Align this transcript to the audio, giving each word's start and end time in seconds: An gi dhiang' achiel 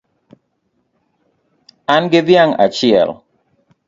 An 1.95 2.03
gi 2.11 2.21
dhiang' 2.27 2.57
achiel 2.65 3.09